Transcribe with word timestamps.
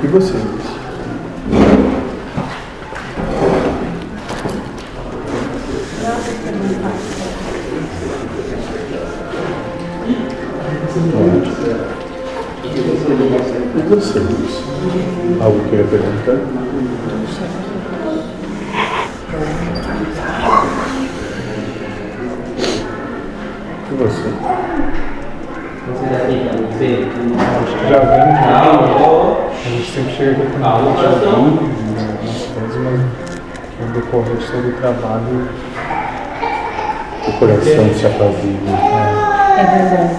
E 0.00 0.06
você? 0.06 0.32
E 13.74 13.82
você, 13.88 14.18
Luiz? 14.20 14.62
Algo 15.40 15.60
que 15.68 15.74
eu 15.74 15.80
ia 15.80 15.86
perguntar? 15.86 16.38
E 23.90 23.94
você? 23.94 24.28
Que 27.76 27.88
já 27.88 27.98
vem 27.98 29.17
A 29.68 29.70
gente 29.70 29.92
sempre 29.92 30.14
chega 30.16 30.30
aqui 30.30 30.52
com 30.52 30.56
uma 30.56 30.78
de 30.80 31.66
vídeo, 31.66 31.92
né, 31.92 32.08
mas 32.64 33.00
no 33.78 33.92
decorrer 33.92 34.36
de 34.38 34.46
todo 34.46 34.66
o 34.66 34.72
trabalho. 34.80 35.48
O 37.26 37.32
coração 37.32 37.92
se 37.94 38.06
apazigua. 38.06 38.78
É 39.58 39.64
verdade. 39.64 40.14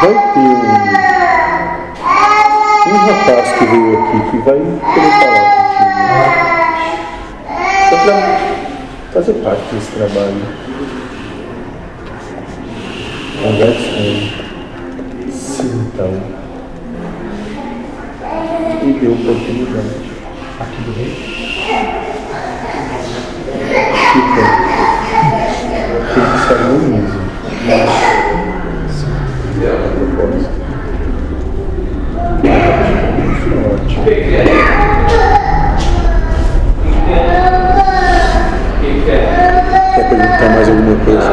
Vai 0.00 0.14
ter 0.34 0.40
um, 0.40 0.74
um 2.90 2.96
rapaz 2.96 3.46
que 3.52 3.64
veio 3.66 3.92
aqui 4.00 4.18
que 4.30 4.38
vai 4.38 4.58
querer 4.94 5.12
falar 5.20 5.44
contigo. 5.54 6.10
Só 7.88 7.96
pra 8.02 8.16
fazer 9.12 9.34
parte 9.44 9.62
desse 9.72 9.90
trabalho. 9.92 10.42
Converse 13.40 13.88
com 13.90 14.00
ele. 14.00 14.40
Sinta-o. 15.60 16.16
E 18.82 18.84
dê 18.94 19.08
oportunidade. 19.08 20.10
Aqui 20.60 20.82
do 20.82 20.92
rei. 20.92 21.10
Fica. 24.12 24.44
Tem 26.14 26.24
que 26.24 26.38
se 26.38 26.52
harmoniza. 26.52 27.18
Propósito. 30.16 30.56
Ótimo. 33.72 34.04
Quer 39.94 40.04
perguntar 40.08 40.48
mais 40.50 40.68
alguma 40.68 40.96
coisa? 41.04 41.30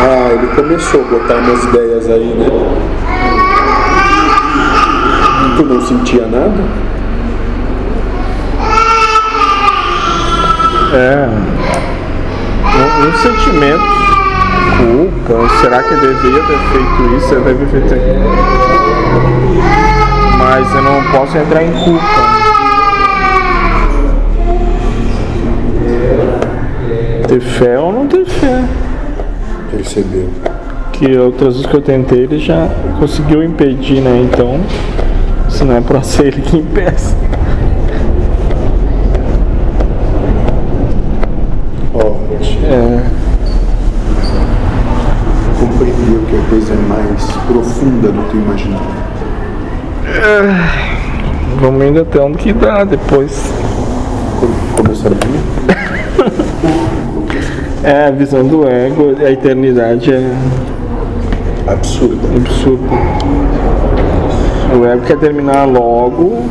Ah, 0.00 0.28
ele 0.32 0.46
começou 0.54 1.00
a 1.00 1.04
botar 1.04 1.34
umas 1.36 1.64
ideias 1.64 2.08
aí, 2.10 2.34
né? 2.34 2.46
Sentia 5.88 6.26
nada? 6.26 6.52
É. 10.92 11.28
Um, 12.76 13.08
um 13.08 13.12
sentimento, 13.14 13.82
culpa, 14.76 15.48
será 15.62 15.82
que 15.82 15.94
eu 15.94 16.00
devia 16.00 16.42
ter 16.42 16.58
feito 16.58 17.16
isso? 17.16 17.32
Eu 17.32 17.42
devia 17.42 17.66
ter 17.66 17.88
feito 17.88 18.20
Mas 20.36 20.74
eu 20.74 20.82
não 20.82 21.02
posso 21.04 21.38
entrar 21.38 21.62
em 21.62 21.72
culpa. 21.72 22.04
Ter 27.28 27.40
fé 27.40 27.78
ou 27.78 27.94
não 27.94 28.06
ter 28.06 28.26
fé. 28.26 28.62
Percebeu. 29.70 30.28
Que 30.92 31.16
outras 31.16 31.54
vezes 31.54 31.66
que 31.66 31.76
eu 31.76 31.80
tentei 31.80 32.24
ele 32.24 32.38
já 32.38 32.68
conseguiu 32.98 33.42
impedir, 33.42 34.02
né? 34.02 34.28
Então, 34.30 34.60
se 35.48 35.64
não 35.64 35.76
é 35.76 35.80
pra 35.80 36.02
ser 36.02 36.26
ele 36.26 36.42
que 36.42 36.56
impeça. 36.56 37.16
Ótimo. 41.94 42.66
É. 42.66 43.02
Compreendeu 45.58 46.22
que 46.28 46.36
a 46.36 46.50
coisa 46.50 46.72
é 46.72 46.76
mais 46.76 47.24
profunda 47.46 48.12
do 48.12 48.22
que 48.30 48.36
imaginava. 48.36 48.98
Vamos 51.60 51.82
ainda 51.82 52.04
ter 52.04 52.20
onde 52.20 52.38
que 52.38 52.52
dá 52.52 52.84
depois. 52.84 53.52
Começaram 54.76 55.16
a? 55.16 55.28
É, 57.88 58.08
a 58.08 58.10
visão 58.10 58.46
do 58.46 58.68
ego, 58.68 59.14
a 59.24 59.30
eternidade 59.30 60.12
é 60.12 60.32
Absurda. 61.66 62.28
absurda. 62.36 63.47
O 64.76 64.84
ego 64.84 65.02
quer 65.06 65.16
terminar 65.18 65.64
logo 65.66 66.44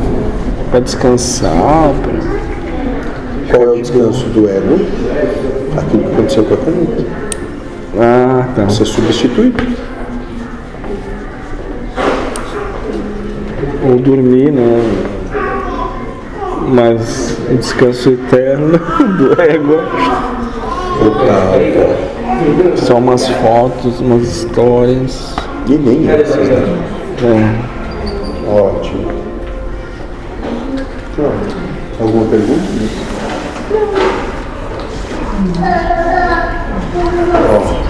pra 0.70 0.80
descansar. 0.80 1.92
pra- 2.02 2.38
Qual 3.50 3.62
é 3.62 3.68
o 3.78 3.80
descanso 3.80 4.26
do 4.26 4.48
ego? 4.48 4.78
Aquilo 5.78 6.02
que 6.04 6.12
aconteceu 6.12 6.44
com 6.44 6.54
a 6.54 6.56
caneta. 6.58 7.04
Ah, 7.98 8.48
tá. 8.54 8.64
Você 8.64 8.84
substitui. 8.84 9.54
Ou 13.88 13.96
dormir, 13.96 14.50
né? 14.52 14.82
Mas 16.70 17.38
o 17.50 17.54
descanso 17.56 18.10
eterno 18.10 18.78
do 19.16 19.40
ego 19.40 19.78
Total. 21.02 22.76
são 22.76 22.98
umas 22.98 23.26
fotos, 23.28 24.00
umas 24.00 24.22
histórias. 24.24 25.34
E 25.66 25.76
nem 25.76 26.10
essas, 26.10 26.36
né? 26.48 26.78
É. 27.24 27.77
Ótimo. 28.50 29.12
Pronto. 31.14 31.56
Alguma 32.00 32.24
pergunta? 32.30 32.62
Ótimo. 37.54 37.88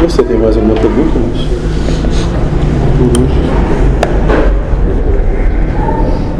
Você 0.00 0.22
tem 0.24 0.38
mais 0.38 0.56
alguma 0.56 0.74
pergunta, 0.74 1.18
moço? 1.20 1.48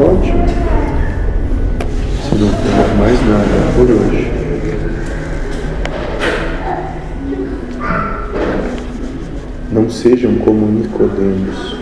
Ótimo. 0.01 0.45
Se 2.27 2.35
não 2.35 2.49
tem 2.49 2.97
mais 2.97 3.25
nada 3.25 3.71
por 3.75 3.89
hoje. 3.89 4.40
Não 9.71 9.89
sejam 9.89 10.35
como 10.39 10.65
Nicodemos, 10.65 11.77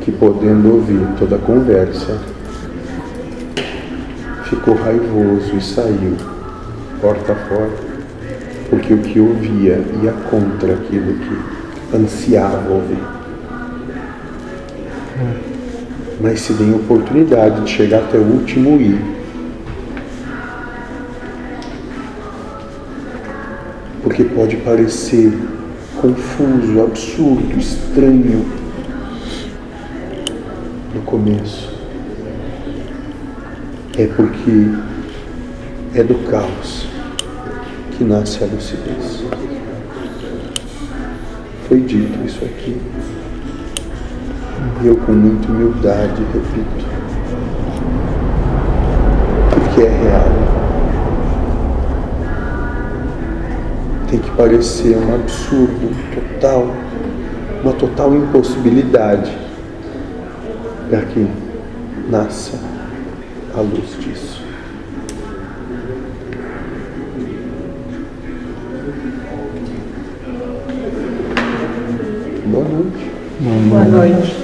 que 0.00 0.10
podendo 0.10 0.74
ouvir 0.74 1.06
toda 1.16 1.36
a 1.36 1.38
conversa, 1.38 2.18
ficou 4.42 4.74
raivoso 4.74 5.56
e 5.56 5.60
saiu, 5.60 6.16
porta 7.00 7.32
fora, 7.32 7.70
porque 8.68 8.92
o 8.92 8.98
que 8.98 9.20
ouvia 9.20 9.84
ia 10.02 10.12
contra 10.28 10.74
aquilo 10.74 11.14
que 11.14 11.96
ansiava 11.96 12.72
ouvir. 12.72 13.04
Mas 16.20 16.40
se 16.40 16.54
deem 16.54 16.74
oportunidade 16.74 17.60
de 17.60 17.70
chegar 17.70 17.98
até 17.98 18.18
o 18.18 18.22
último 18.22 18.80
i, 18.80 18.98
porque 24.04 24.22
pode 24.22 24.58
parecer 24.58 25.32
confuso, 25.96 26.82
absurdo, 26.82 27.58
estranho 27.58 28.44
no 30.94 31.00
começo. 31.00 31.72
É 33.96 34.06
porque 34.06 34.68
é 35.94 36.02
do 36.02 36.16
caos 36.30 36.86
que 37.96 38.04
nasce 38.04 38.44
a 38.44 38.46
lucidez. 38.46 39.24
Foi 41.66 41.80
dito 41.80 42.26
isso 42.26 42.44
aqui. 42.44 42.76
E 44.82 44.86
eu 44.86 44.96
com 44.96 45.12
muita 45.12 45.48
humildade 45.50 46.22
repito. 46.34 46.84
Porque 49.50 49.82
é 49.82 49.88
real. 49.88 50.43
Tem 54.14 54.20
que 54.20 54.30
parecer 54.36 54.96
um 54.96 55.12
absurdo 55.12 55.90
total, 56.14 56.68
uma 57.64 57.72
total 57.72 58.14
impossibilidade 58.14 59.36
para 60.88 61.00
que 61.02 61.26
nasça 62.08 62.60
a 63.56 63.60
luz 63.60 63.98
disso. 63.98 64.40
Boa 72.46 72.64
noite. 72.68 73.10
Boa 73.68 73.84
noite. 73.84 74.43